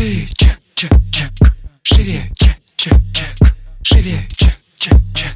Шире, 0.00 0.26
чек, 0.34 0.58
чек, 0.74 0.92
чек. 1.12 1.30
Шире, 1.82 2.22
чек, 2.34 2.56
чек, 2.74 2.94
чек. 3.12 3.36
Шире, 3.82 4.26
чек, 4.30 4.58
чек, 4.78 4.96
чек. 5.14 5.34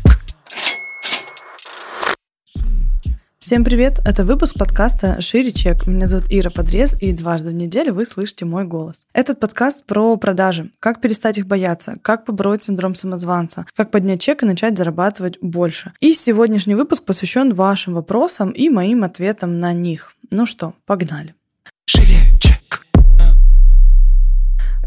Всем 3.38 3.62
привет! 3.62 3.98
Это 4.06 4.24
выпуск 4.24 4.58
подкаста 4.58 5.20
«Шире 5.20 5.52
чек». 5.52 5.86
Меня 5.86 6.06
зовут 6.06 6.28
Ира 6.30 6.48
Подрез, 6.48 6.96
и 7.02 7.12
дважды 7.12 7.50
в 7.50 7.52
неделю 7.52 7.92
вы 7.92 8.06
слышите 8.06 8.46
мой 8.46 8.64
голос. 8.64 9.06
Этот 9.12 9.38
подкаст 9.38 9.84
про 9.84 10.16
продажи. 10.16 10.70
Как 10.80 11.02
перестать 11.02 11.36
их 11.36 11.46
бояться, 11.46 11.98
как 12.00 12.24
побороть 12.24 12.62
синдром 12.62 12.94
самозванца, 12.94 13.66
как 13.76 13.90
поднять 13.90 14.22
чек 14.22 14.42
и 14.42 14.46
начать 14.46 14.78
зарабатывать 14.78 15.36
больше. 15.42 15.92
И 16.00 16.14
сегодняшний 16.14 16.74
выпуск 16.74 17.04
посвящен 17.04 17.52
вашим 17.52 17.92
вопросам 17.92 18.48
и 18.48 18.70
моим 18.70 19.04
ответам 19.04 19.60
на 19.60 19.74
них. 19.74 20.14
Ну 20.30 20.46
что, 20.46 20.72
погнали. 20.86 21.34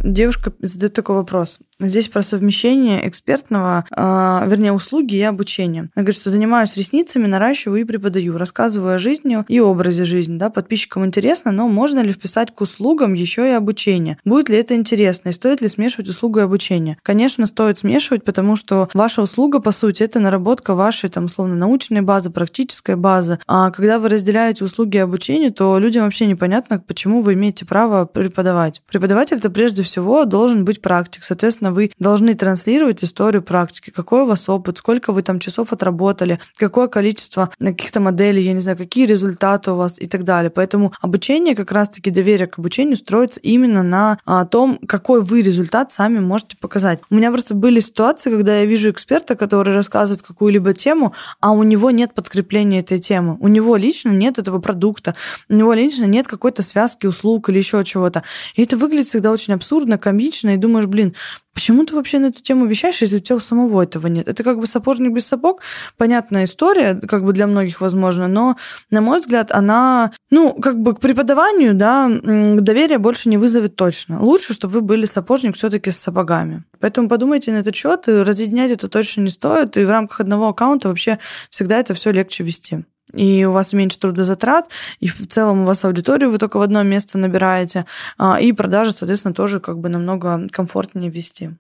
Девушка 0.08 0.54
задает 0.62 0.94
такой 0.94 1.18
вопрос. 1.18 1.60
Здесь 1.80 2.08
про 2.08 2.24
совмещение 2.24 3.08
экспертного, 3.08 3.86
э, 3.92 4.50
вернее, 4.50 4.72
услуги 4.72 5.16
и 5.16 5.22
обучения. 5.22 5.92
Она 5.96 6.04
говорит, 6.04 6.16
что 6.16 6.32
занимаюсь 6.32 6.76
ресницами, 6.76 7.28
наращиваю 7.28 7.82
и 7.82 7.84
преподаю, 7.84 8.36
рассказываю 8.38 8.96
о 8.96 9.00
жизни 9.00 9.46
и 9.48 9.60
образе 9.60 10.04
жизни. 10.04 10.40
Да, 10.40 10.50
подписчикам 10.50 11.06
интересно, 11.06 11.52
но 11.52 11.68
можно 11.68 12.00
ли 12.00 12.14
вписать 12.14 12.54
к 12.54 12.62
услугам 12.62 13.14
еще 13.14 13.48
и 13.48 13.54
обучение? 13.54 14.18
Будет 14.26 14.50
ли 14.50 14.58
это 14.58 14.76
интересно 14.76 15.30
и 15.30 15.34
стоит 15.34 15.62
ли 15.62 15.68
смешивать 15.68 16.10
услугу 16.10 16.40
и 16.40 16.44
обучение? 16.44 16.98
Конечно, 17.04 17.46
стоит 17.46 17.78
смешивать, 17.78 18.24
потому 18.24 18.56
что 18.56 18.90
ваша 18.96 19.22
услуга, 19.22 19.60
по 19.60 19.72
сути, 19.72 20.02
это 20.02 20.20
наработка 20.20 20.74
вашей, 20.74 21.10
там, 21.10 21.26
условно, 21.26 21.56
научной 21.56 22.02
базы, 22.02 22.32
практической 22.32 22.96
базы. 22.96 23.38
А 23.46 23.70
когда 23.70 24.00
вы 24.00 24.10
разделяете 24.10 24.64
услуги 24.64 24.98
и 24.98 25.02
обучение, 25.02 25.52
то 25.52 25.78
людям 25.78 26.06
вообще 26.06 26.26
непонятно, 26.26 26.80
почему 26.80 27.22
вы 27.22 27.34
имеете 27.34 27.66
право 27.66 28.06
преподавать. 28.06 28.82
Преподаватель 28.88 29.38
это 29.38 29.52
прежде 29.52 29.84
всего 29.84 30.26
должен 30.26 30.66
быть 30.66 30.82
практик. 30.82 31.24
Соответственно, 31.24 31.67
соответственно, 31.68 31.72
вы 31.74 31.92
должны 32.00 32.34
транслировать 32.36 33.04
историю 33.04 33.44
практики, 33.44 33.92
какой 33.92 34.22
у 34.22 34.26
вас 34.26 34.50
опыт, 34.50 34.78
сколько 34.78 35.14
вы 35.14 35.22
там 35.22 35.40
часов 35.40 35.74
отработали, 35.74 36.40
какое 36.58 36.88
количество 36.88 37.50
каких-то 37.60 38.00
моделей, 38.00 38.44
я 38.44 38.54
не 38.54 38.60
знаю, 38.60 38.78
какие 38.78 39.06
результаты 39.06 39.72
у 39.72 39.76
вас 39.76 40.00
и 40.00 40.08
так 40.08 40.24
далее. 40.24 40.50
Поэтому 40.50 40.94
обучение, 41.02 41.56
как 41.56 41.72
раз-таки 41.72 42.12
доверие 42.12 42.48
к 42.48 42.60
обучению 42.60 42.98
строится 42.98 43.40
именно 43.42 43.84
на 43.84 44.18
а, 44.26 44.46
том, 44.46 44.80
какой 44.88 45.22
вы 45.22 45.42
результат 45.42 45.92
сами 45.92 46.20
можете 46.20 46.58
показать. 46.58 47.00
У 47.10 47.16
меня 47.16 47.32
просто 47.32 47.54
были 47.54 47.80
ситуации, 47.80 48.32
когда 48.32 48.60
я 48.60 48.66
вижу 48.66 48.90
эксперта, 48.90 49.36
который 49.36 49.74
рассказывает 49.74 50.22
какую-либо 50.22 50.74
тему, 50.74 51.14
а 51.40 51.52
у 51.52 51.64
него 51.64 51.92
нет 51.92 52.14
подкрепления 52.14 52.80
этой 52.80 53.00
темы. 53.00 53.38
У 53.40 53.48
него 53.48 53.76
лично 53.76 54.12
нет 54.12 54.38
этого 54.38 54.60
продукта, 54.60 55.16
у 55.50 55.54
него 55.54 55.74
лично 55.74 56.06
нет 56.06 56.28
какой-то 56.28 56.62
связки 56.62 57.08
услуг 57.08 57.50
или 57.50 57.58
еще 57.58 57.84
чего-то. 57.84 58.24
И 58.56 58.64
это 58.64 58.78
выглядит 58.78 59.08
всегда 59.08 59.32
очень 59.32 59.54
абсурдно, 59.54 59.98
комично, 59.98 60.54
и 60.54 60.58
думаешь, 60.58 60.86
блин, 60.86 61.14
Почему 61.58 61.86
ты 61.86 61.96
вообще 61.96 62.20
на 62.20 62.28
эту 62.28 62.40
тему 62.44 62.68
вещаешь, 62.68 63.02
если 63.02 63.18
у 63.18 63.20
тебя 63.20 63.38
у 63.38 63.40
самого 63.40 63.82
этого 63.82 64.06
нет? 64.06 64.28
Это 64.28 64.44
как 64.44 64.60
бы 64.60 64.68
сапожник 64.68 65.12
без 65.12 65.26
сапог. 65.26 65.64
Понятная 65.98 66.44
история, 66.44 66.94
как 66.94 67.24
бы 67.24 67.34
для 67.34 67.48
многих 67.48 67.82
возможно, 67.82 68.28
но, 68.28 68.58
на 68.92 69.02
мой 69.02 69.22
взгляд, 69.22 69.52
она, 69.52 70.12
ну, 70.30 70.54
как 70.54 70.80
бы 70.80 70.94
к 70.94 71.00
преподаванию, 71.00 71.74
да, 71.74 72.10
доверия 72.10 73.00
больше 73.00 73.28
не 73.28 73.38
вызовет 73.38 73.76
точно. 73.76 74.22
Лучше, 74.22 74.54
чтобы 74.54 74.76
вы 74.76 74.82
были 74.82 75.08
сапожник 75.08 75.56
все-таки 75.56 75.90
с 75.90 75.98
сапогами. 75.98 76.64
Поэтому 76.80 77.10
подумайте 77.10 77.52
на 77.52 77.58
этот 77.58 77.76
счет, 77.76 78.08
и 78.08 78.12
разъединять 78.12 78.70
это 78.70 78.88
точно 78.88 79.22
не 79.22 79.32
стоит, 79.32 79.78
и 79.78 79.84
в 79.84 79.90
рамках 79.90 80.20
одного 80.20 80.50
аккаунта 80.50 80.90
вообще 80.90 81.18
всегда 81.50 81.80
это 81.80 81.96
все 81.96 82.12
легче 82.12 82.44
вести 82.44 82.86
и 83.14 83.46
у 83.46 83.52
вас 83.52 83.74
меньше 83.74 84.00
трудозатрат, 84.00 84.70
и 85.00 85.08
в 85.08 85.28
целом 85.28 85.62
у 85.62 85.66
вас 85.66 85.86
аудиторию 85.86 86.30
вы 86.30 86.38
только 86.38 86.58
в 86.58 86.62
одно 86.62 86.84
место 86.84 87.18
набираете, 87.18 87.86
а, 88.18 88.40
и 88.40 88.52
продажи, 88.52 88.92
соответственно, 88.92 89.34
тоже 89.34 89.60
как 89.60 89.80
бы 89.80 89.90
намного 89.90 90.48
комфортнее 90.52 91.10
вести. 91.10 91.52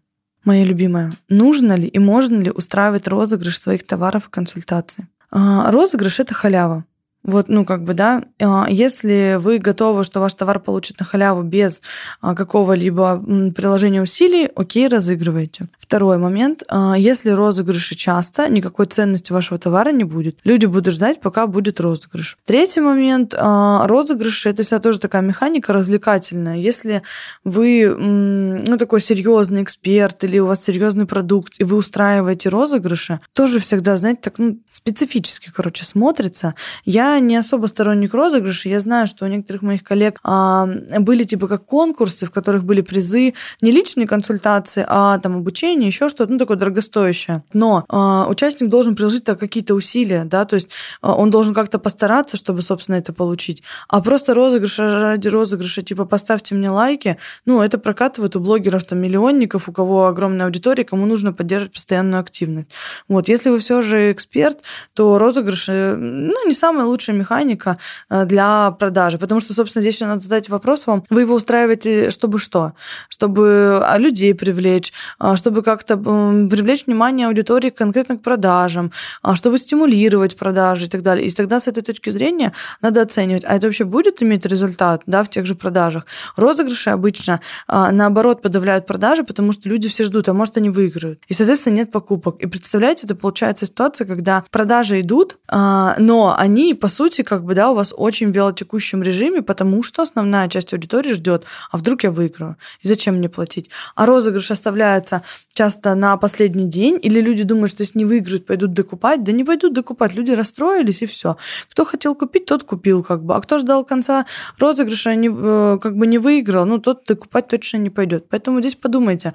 Моя 0.43 0.65
любимая, 0.65 1.13
нужно 1.29 1.73
ли 1.73 1.87
и 1.87 1.99
можно 1.99 2.37
ли 2.37 2.51
устраивать 2.51 3.07
розыгрыш 3.07 3.59
своих 3.59 3.85
товаров 3.85 4.27
и 4.27 4.31
консультаций? 4.31 5.05
А, 5.31 5.71
розыгрыш– 5.71 6.19
это 6.21 6.33
халява. 6.33 6.85
Вот, 7.23 7.49
ну, 7.49 7.65
как 7.65 7.83
бы, 7.83 7.93
да, 7.93 8.23
а, 8.41 8.67
если 8.69 9.37
вы 9.39 9.57
готовы, 9.57 10.03
что 10.05 10.21
ваш 10.21 10.33
товар 10.33 10.59
получит 10.59 10.99
на 10.99 11.05
халяву 11.05 11.43
без 11.43 11.81
какого-либо 12.21 13.51
приложения 13.51 14.01
усилий, 14.01 14.49
окей, 14.55 14.87
разыгрывайте. 14.87 15.67
Второй 15.87 16.17
момент. 16.17 16.63
А, 16.67 16.95
если 16.97 17.29
розыгрыши 17.29 17.95
часто, 17.95 18.49
никакой 18.49 18.87
ценности 18.87 19.31
вашего 19.31 19.57
товара 19.57 19.91
не 19.91 20.03
будет. 20.03 20.37
Люди 20.43 20.65
будут 20.65 20.93
ждать, 20.93 21.21
пока 21.21 21.47
будет 21.47 21.79
розыгрыш. 21.79 22.37
Третий 22.45 22.81
момент. 22.81 23.33
Розыгрыши– 23.33 24.49
это 24.51 24.63
вся 24.63 24.79
тоже 24.79 24.99
такая 24.99 25.21
механика 25.21 25.71
развлекательная. 25.71 26.57
Если 26.57 27.03
вы, 27.45 27.95
ну, 27.97 28.77
такой 28.77 28.99
серьезный 28.99 29.63
эксперт 29.63 30.21
или 30.25 30.39
у 30.39 30.47
вас 30.47 30.61
серьезный 30.61 31.05
продукт, 31.05 31.53
и 31.59 31.63
вы 31.63 31.77
устраиваете 31.77 32.49
розыгрыши, 32.49 33.21
тоже 33.31 33.59
всегда, 33.59 33.95
знаете, 33.95 34.19
так, 34.23 34.39
ну, 34.39 34.59
специфически, 34.69 35.53
короче, 35.55 35.85
смотрится. 35.85 36.53
Я 36.83 37.17
не 37.21 37.37
особо 37.37 37.67
сторонник 37.67 38.13
розыгрыша. 38.13 38.67
Я 38.67 38.81
знаю, 38.81 39.07
что 39.07 39.23
у 39.23 39.29
некоторых 39.29 39.61
моих 39.61 39.83
коллег 39.83 40.19
а, 40.23 40.67
были 40.99 41.23
типа 41.23 41.47
как 41.47 41.65
конкурсы, 41.65 42.25
в 42.25 42.31
которых 42.31 42.65
были 42.65 42.81
призы, 42.81 43.35
не 43.61 43.71
личные 43.71 44.05
консультации, 44.05 44.85
а 44.85 45.17
там 45.19 45.37
обучение, 45.37 45.76
еще 45.85 46.09
что-то, 46.09 46.31
ну 46.31 46.37
такое 46.37 46.57
дорогостоящее. 46.57 47.43
Но 47.53 47.85
а, 47.89 48.27
участник 48.29 48.69
должен 48.69 48.95
приложить 48.95 49.23
какие-то 49.23 49.73
усилия, 49.73 50.23
да, 50.25 50.45
то 50.45 50.55
есть 50.55 50.69
а, 51.01 51.15
он 51.15 51.31
должен 51.31 51.53
как-то 51.53 51.79
постараться, 51.79 52.37
чтобы, 52.37 52.61
собственно, 52.61 52.95
это 52.95 53.13
получить. 53.13 53.63
А 53.87 54.01
просто 54.01 54.33
розыгрыш 54.33 54.79
ради 54.79 55.27
розыгрыша, 55.27 55.81
типа 55.81 56.05
поставьте 56.05 56.55
мне 56.55 56.69
лайки, 56.69 57.17
ну 57.45 57.61
это 57.61 57.77
прокатывает 57.77 58.35
у 58.35 58.39
блогеров 58.39 58.83
там 58.83 58.99
миллионников, 58.99 59.69
у 59.69 59.71
кого 59.71 60.07
огромная 60.07 60.45
аудитория, 60.45 60.83
кому 60.83 61.05
нужно 61.05 61.33
поддерживать 61.33 61.73
постоянную 61.73 62.19
активность. 62.19 62.69
Вот, 63.07 63.27
если 63.27 63.49
вы 63.49 63.59
все 63.59 63.81
же 63.81 64.11
эксперт, 64.11 64.59
то 64.93 65.17
розыгрыши, 65.17 65.95
ну, 65.97 66.47
не 66.47 66.53
лучшее 66.83 66.97
лучшая 67.07 67.15
механика 67.15 67.77
э, 68.09 68.25
для 68.25 68.71
продажи. 68.71 69.17
Потому 69.17 69.39
что, 69.39 69.53
собственно, 69.53 69.81
здесь 69.81 69.99
надо 69.99 70.21
задать 70.21 70.49
вопрос 70.49 70.87
вам, 70.87 71.03
вы 71.09 71.21
его 71.21 71.35
устраиваете, 71.35 72.09
чтобы 72.09 72.39
что? 72.39 72.73
Чтобы 73.09 73.81
а, 73.83 73.97
людей 73.97 74.33
привлечь, 74.33 74.93
чтобы 75.35 75.61
как-то 75.67 75.97
привлечь 75.97 76.85
внимание 76.85 77.27
аудитории 77.27 77.71
конкретно 77.71 78.17
к 78.17 78.21
продажам, 78.21 78.93
а, 79.21 79.35
чтобы 79.35 79.59
стимулировать 79.59 80.37
продажи 80.37 80.85
и 80.85 80.87
так 80.87 81.01
далее. 81.01 81.27
И 81.27 81.31
тогда 81.31 81.59
с 81.59 81.67
этой 81.67 81.83
точки 81.83 82.09
зрения 82.09 82.53
надо 82.81 83.01
оценивать, 83.01 83.43
а 83.45 83.53
это 83.53 83.67
вообще 83.67 83.83
будет 83.83 84.23
иметь 84.23 84.45
результат 84.45 85.01
да, 85.07 85.23
в 85.23 85.29
тех 85.29 85.45
же 85.45 85.55
продажах. 85.55 86.05
Розыгрыши 86.37 86.89
обычно, 86.89 87.41
наоборот, 87.67 88.41
подавляют 88.41 88.87
продажи, 88.87 89.23
потому 89.23 89.51
что 89.51 89.67
люди 89.67 89.89
все 89.89 90.05
ждут, 90.05 90.29
а 90.29 90.33
может, 90.33 90.55
они 90.55 90.69
выиграют. 90.69 91.19
И, 91.27 91.33
соответственно, 91.33 91.75
нет 91.75 91.91
покупок. 91.91 92.39
И 92.39 92.47
представляете, 92.47 93.05
это 93.05 93.15
получается 93.15 93.65
ситуация, 93.65 94.07
когда 94.07 94.45
продажи 94.49 95.01
идут, 95.01 95.37
но 95.51 96.33
они, 96.37 96.75
по 96.75 96.87
сути, 96.87 97.23
как 97.23 97.43
бы, 97.43 97.55
да, 97.55 97.71
у 97.71 97.75
вас 97.75 97.93
очень 97.97 98.31
в 98.31 98.35
велотекущем 98.35 99.03
режиме, 99.03 99.41
потому 99.41 99.83
что 99.83 100.01
основная 100.01 100.47
часть 100.47 100.71
аудитории 100.71 101.11
ждет, 101.11 101.43
а 101.71 101.77
вдруг 101.77 102.05
я 102.05 102.11
выиграю, 102.11 102.55
и 102.81 102.87
зачем 102.87 103.15
мне 103.15 103.27
платить? 103.27 103.69
А 103.95 104.05
розыгрыш 104.05 104.51
оставляется 104.51 105.23
часто 105.57 105.95
на 105.95 106.17
последний 106.17 106.69
день, 106.69 106.99
или 107.01 107.19
люди 107.19 107.43
думают, 107.43 107.71
что 107.71 107.81
если 107.81 107.97
не 107.97 108.05
выиграют, 108.05 108.45
пойдут 108.45 108.73
докупать, 108.73 109.23
да 109.23 109.31
не 109.31 109.43
пойдут 109.43 109.73
докупать, 109.73 110.13
люди 110.13 110.29
расстроились, 110.29 111.01
и 111.01 111.07
все. 111.07 111.35
Кто 111.71 111.83
хотел 111.83 112.13
купить, 112.13 112.45
тот 112.45 112.63
купил, 112.63 113.03
как 113.03 113.23
бы, 113.23 113.35
а 113.35 113.41
кто 113.41 113.57
ждал 113.57 113.83
конца 113.83 114.27
розыгрыша, 114.59 115.15
не, 115.15 115.29
э, 115.29 115.79
как 115.81 115.97
бы 115.97 116.05
не 116.05 116.19
выиграл, 116.19 116.65
ну, 116.67 116.77
тот 116.77 117.05
докупать 117.07 117.47
точно 117.47 117.77
не 117.77 117.89
пойдет. 117.89 118.29
Поэтому 118.29 118.59
здесь 118.59 118.75
подумайте, 118.75 119.33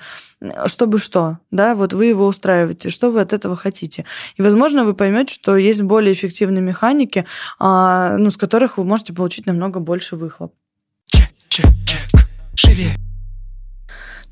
чтобы 0.67 0.99
что, 0.99 1.39
да, 1.51 1.75
вот 1.75 1.93
вы 1.93 2.07
его 2.07 2.27
устраиваете, 2.27 2.91
что 2.91 3.11
вы 3.11 3.21
от 3.21 3.33
этого 3.33 3.57
хотите. 3.57 4.05
И, 4.37 4.43
возможно, 4.43 4.85
вы 4.85 4.95
поймете, 4.95 5.35
что 5.35 5.57
есть 5.57 5.83
более 5.83 6.13
эффективные 6.13 6.63
механики, 6.63 7.27
а, 7.59 8.17
ну, 8.17 8.31
с 8.31 8.37
которых 8.37 8.79
вы 8.79 8.85
можете 8.85 9.13
получить 9.13 9.47
намного 9.47 9.81
больше 9.81 10.15
выхлоп. 10.15 10.55
Чек, 11.07 11.31
чек, 11.49 11.67
чек. 11.85 12.29
Шире. 12.55 12.95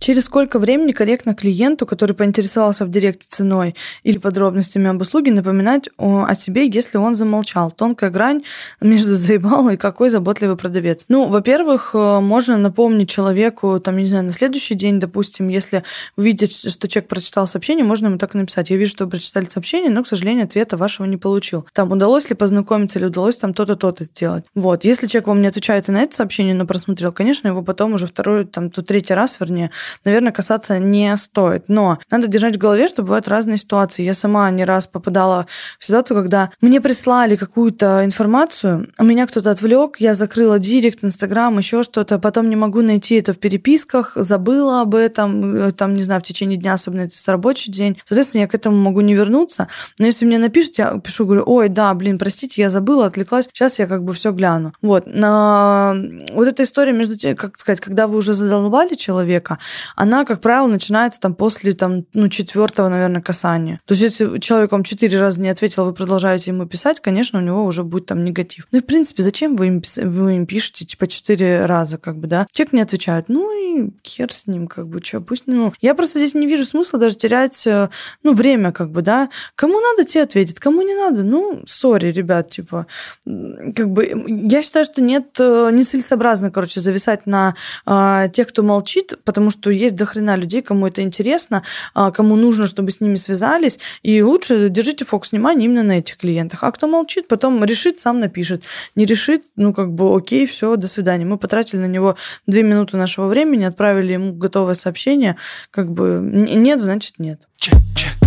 Через 0.01 0.25
сколько 0.25 0.59
времени 0.59 0.93
корректно 0.93 1.35
клиенту, 1.35 1.85
который 1.85 2.17
поинтересовался 2.17 2.87
в 2.87 2.91
директе 2.91 3.27
ценой 3.29 3.77
или 4.03 4.17
подробностями 4.17 4.89
об 4.89 5.03
услуге, 5.03 5.31
напоминать 5.31 5.91
о, 5.99 6.33
себе, 6.35 6.67
если 6.67 6.97
он 6.97 7.15
замолчал? 7.15 7.71
Тонкая 7.71 8.09
грань 8.09 8.43
между 8.81 9.15
заебал 9.15 9.69
и 9.69 9.77
какой 9.77 10.09
заботливый 10.09 10.57
продавец. 10.57 11.05
Ну, 11.09 11.27
во-первых, 11.27 11.91
э, 11.93 12.21
можно 12.21 12.57
напомнить 12.57 13.11
человеку, 13.11 13.79
там, 13.79 13.99
не 13.99 14.07
знаю, 14.07 14.25
на 14.25 14.33
следующий 14.33 14.75
день, 14.75 15.01
допустим, 15.01 15.49
если 15.49 15.85
вы 16.17 16.25
видите, 16.25 16.71
что 16.71 16.89
человек 16.89 17.11
прочитал 17.11 17.47
сообщение, 17.47 17.85
можно 17.85 18.07
ему 18.07 18.17
так 18.17 18.33
написать. 18.33 18.71
Я 18.71 18.79
вижу, 18.79 18.93
что 18.93 19.05
вы 19.05 19.11
прочитали 19.11 19.45
сообщение, 19.45 19.91
но, 19.91 20.03
к 20.03 20.07
сожалению, 20.07 20.45
ответа 20.45 20.79
вашего 20.79 21.05
не 21.05 21.19
получил. 21.19 21.67
Там, 21.75 21.93
удалось 21.93 22.31
ли 22.31 22.37
познакомиться 22.37 22.99
или 22.99 23.07
удалось 23.07 23.37
там 23.37 23.53
то-то, 23.53 23.77
то-то 23.77 24.05
сделать. 24.05 24.45
Вот. 24.55 24.83
Если 24.85 25.09
человек 25.09 25.29
вам 25.29 25.43
не 25.43 25.49
отвечает 25.49 25.91
и 25.91 25.93
на 25.93 26.01
это 26.01 26.17
сообщение, 26.17 26.55
но 26.55 26.65
просмотрел, 26.65 27.13
конечно, 27.13 27.49
его 27.49 27.63
потом 27.63 27.93
уже 27.93 28.07
второй, 28.07 28.47
там, 28.47 28.71
то 28.71 28.81
третий 28.81 29.13
раз, 29.13 29.37
вернее, 29.39 29.71
наверное, 30.05 30.33
касаться 30.33 30.79
не 30.79 31.17
стоит. 31.17 31.65
Но 31.69 31.99
надо 32.11 32.29
держать 32.29 32.57
в 32.57 32.59
голове, 32.59 32.89
что 32.89 33.03
бывают 33.03 33.29
разные 33.29 33.59
ситуации. 33.59 34.03
Я 34.03 34.15
сама 34.15 34.51
не 34.51 34.65
раз 34.65 34.87
попадала 34.87 35.47
в 35.79 35.85
ситуацию, 35.85 36.17
когда 36.17 36.51
мне 36.61 36.81
прислали 36.81 37.37
какую-то 37.37 38.05
информацию, 38.05 38.89
а 38.97 39.05
меня 39.05 39.27
кто-то 39.27 39.51
отвлек, 39.51 39.97
я 39.99 40.15
закрыла 40.15 40.59
директ, 40.59 41.05
инстаграм, 41.05 41.57
еще 41.59 41.83
что-то, 41.83 42.19
потом 42.19 42.49
не 42.49 42.57
могу 42.57 42.83
найти 42.83 43.17
это 43.17 43.33
в 43.33 43.39
переписках, 43.39 44.13
забыла 44.15 44.83
об 44.83 44.95
этом, 44.95 45.55
э, 45.55 45.73
там, 45.73 45.95
не 45.95 46.03
знаю, 46.03 46.21
в 46.21 46.25
течение 46.25 46.59
дня, 46.59 46.75
особенно 46.75 47.03
это 47.03 47.17
с 47.17 47.29
рабочий 47.29 47.71
день. 47.71 47.99
Соответственно, 48.05 48.43
я 48.43 48.49
к 48.49 48.55
этому 48.55 48.77
могу 48.77 49.01
не 49.01 49.15
вернуться. 49.15 49.69
Но 49.99 50.07
если 50.07 50.25
мне 50.27 50.39
напишут, 50.39 50.79
я 50.79 50.99
пишу, 50.99 51.25
говорю, 51.25 51.45
ой, 51.47 51.69
да, 51.69 51.93
блин, 51.95 52.19
простите, 52.19 52.63
я 52.63 52.71
забыла, 52.71 53.07
отвлеклась, 53.07 53.49
сейчас 53.53 53.79
я 53.79 53.87
как 53.87 54.05
бы 54.05 54.13
все 54.13 54.33
гляну. 54.33 54.73
Вот. 54.83 55.05
На... 55.07 55.95
Вот 56.33 56.49
эта 56.49 56.63
история 56.63 56.93
между 56.93 57.17
тем, 57.17 57.37
как 57.37 57.59
сказать, 57.59 57.81
когда 57.81 58.07
вы 58.07 58.17
уже 58.17 58.33
задолбали 58.33 58.95
человека, 58.95 59.59
она, 59.97 60.25
как 60.25 60.41
правило, 60.41 60.67
начинается 60.67 61.21
там 61.21 61.35
после 61.35 61.73
там, 61.73 62.05
ну, 62.15 62.29
четвертого, 62.29 62.89
наверное, 62.89 63.23
касания. 63.23 63.81
То 63.87 63.95
есть, 63.95 64.03
если 64.03 64.39
человек 64.39 64.73
вам 64.73 64.85
четыре 64.85 65.21
раза 65.21 65.41
не 65.41 65.49
ответил, 65.49 65.85
вы 65.85 65.93
продолжаете 65.93 66.51
ему 66.51 66.67
писать, 66.67 67.01
конечно, 67.01 67.39
у 67.39 67.43
него 67.43 67.65
уже 67.65 67.85
будет 67.85 68.07
там 68.07 68.25
негатив. 68.25 68.67
Ну 68.73 68.79
и, 68.79 68.83
в 68.83 68.87
принципе, 68.87 69.23
зачем 69.23 69.57
вы 69.57 69.67
им, 69.69 69.83
вы 70.05 70.37
им 70.37 70.47
пишете, 70.47 70.85
типа, 70.85 71.07
четыре 71.07 71.67
раза, 71.67 71.99
как 71.99 72.19
бы, 72.19 72.27
да? 72.27 72.47
Человек 72.53 72.73
не 72.73 72.81
отвечает, 72.81 73.29
ну 73.29 73.51
и 73.51 73.91
хер 74.07 74.33
с 74.33 74.47
ним, 74.47 74.69
как 74.69 74.89
бы, 74.89 75.01
что, 75.03 75.21
пусть, 75.21 75.45
ну... 75.47 75.73
Я 75.81 75.95
просто 75.95 76.19
здесь 76.19 76.35
не 76.35 76.47
вижу 76.47 76.65
смысла 76.65 76.99
даже 76.99 77.17
терять, 77.17 77.67
э, 77.67 77.89
ну, 78.23 78.33
время, 78.33 78.73
как 78.73 78.91
бы, 78.91 79.03
да? 79.03 79.31
Кому 79.55 79.81
надо, 79.81 80.05
те 80.05 80.23
ответит, 80.23 80.61
кому 80.61 80.83
не 80.83 80.95
надо, 80.95 81.23
ну, 81.23 81.63
сори, 81.67 82.13
ребят, 82.13 82.51
типа, 82.51 82.87
как 83.25 83.91
бы, 83.91 84.25
я 84.27 84.63
считаю, 84.63 84.85
что 84.85 85.01
нет, 85.03 85.37
э, 85.39 85.71
нецелесообразно, 85.73 86.51
короче, 86.51 86.81
зависать 86.81 87.27
на 87.27 87.55
а, 87.87 88.29
тех, 88.29 88.49
кто 88.49 88.63
молчит, 88.63 89.19
потому 89.25 89.51
что 89.51 89.70
есть 89.75 89.95
дохрена 89.95 90.37
людей, 90.37 90.63
кому 90.63 90.87
это 90.87 91.03
интересно, 91.03 91.63
а, 91.95 92.11
кому 92.11 92.37
нужно, 92.37 92.67
чтобы 92.67 92.91
с 92.91 93.01
ними 93.01 93.17
связались, 93.17 93.79
и 94.03 94.23
лучше 94.23 94.69
держите 94.69 95.05
фокус 95.05 95.33
внимания 95.33 95.65
именно 95.67 95.83
на 95.83 95.99
этих 95.99 96.17
клиентах. 96.17 96.65
А 96.65 96.73
кто 96.73 96.87
молчит, 96.87 97.29
потом 97.29 97.63
решит, 97.65 97.99
сам 98.01 98.21
напишет. 98.21 98.65
Не 98.95 99.07
решит, 99.07 99.45
ну, 99.57 99.73
как 99.73 99.93
бы, 99.93 100.17
окей, 100.17 100.47
все, 100.47 100.77
до 100.77 100.89
свидания. 100.89 101.25
Мы 101.25 101.39
потратили 101.39 101.81
на 101.81 101.89
него 101.89 102.17
две 102.47 102.63
минуты 102.63 102.97
нашего 102.97 103.27
времени, 103.27 103.65
отправили 103.65 104.13
ему 104.13 104.33
готовое 104.33 104.75
сообщение, 104.75 105.37
как 105.71 105.91
бы, 105.91 106.21
нет, 106.23 106.81
значит, 106.81 107.15
нет. 107.19 107.41
Чек, 107.57 107.75
чек. 107.97 108.20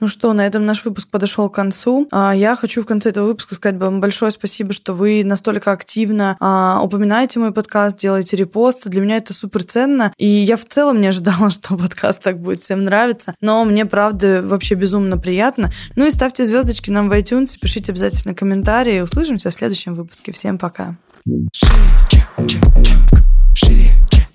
Ну 0.00 0.06
что, 0.06 0.32
на 0.32 0.46
этом 0.46 0.64
наш 0.64 0.84
выпуск 0.84 1.08
подошел 1.08 1.48
к 1.48 1.54
концу. 1.54 2.06
А, 2.12 2.32
я 2.34 2.54
хочу 2.54 2.82
в 2.82 2.86
конце 2.86 3.10
этого 3.10 3.26
выпуска 3.26 3.56
сказать 3.56 3.80
вам 3.80 4.00
большое 4.00 4.30
спасибо, 4.30 4.72
что 4.72 4.94
вы 4.94 5.24
настолько 5.24 5.72
активно 5.72 6.36
а, 6.38 6.80
упоминаете 6.82 7.40
мой 7.40 7.52
подкаст, 7.52 7.98
делаете 7.98 8.36
репосты. 8.36 8.90
Для 8.90 9.00
меня 9.00 9.16
это 9.16 9.32
супер 9.32 9.64
ценно. 9.64 10.12
И 10.16 10.26
я 10.26 10.56
в 10.56 10.64
целом 10.64 11.00
не 11.00 11.08
ожидала, 11.08 11.50
что 11.52 11.76
подкаст 11.76 12.22
так 12.22 12.40
будет 12.40 12.62
всем 12.62 12.84
нравиться. 12.84 13.34
Но 13.40 13.64
мне, 13.64 13.86
правда, 13.86 14.40
вообще 14.44 14.74
безумно 14.76 15.18
приятно. 15.18 15.70
Ну 15.96 16.06
и 16.06 16.10
ставьте 16.10 16.44
звездочки 16.44 16.90
нам 16.90 17.08
в 17.08 17.12
iTunes, 17.12 17.58
пишите 17.60 17.92
обязательно 17.92 18.34
комментарии. 18.34 19.00
Услышимся 19.00 19.50
в 19.50 19.54
следующем 19.54 19.96
выпуске. 19.96 20.30
Всем 20.32 20.58
пока. 20.58 20.96
Шире, 23.54 23.90
чек. 24.08 24.28